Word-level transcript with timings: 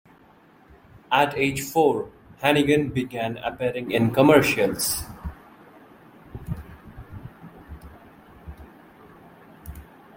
At 1.11 1.37
age 1.37 1.61
four, 1.61 2.09
Hannigan 2.39 2.89
began 2.89 3.37
appearing 3.37 3.91
in 3.91 4.09
commercials. 4.11 5.03